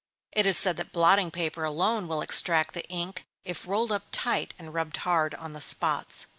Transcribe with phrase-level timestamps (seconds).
[0.31, 4.55] It is said that blotting paper alone will extract the ink, if rolled up tight,
[4.57, 6.25] and rubbed hard on the spots.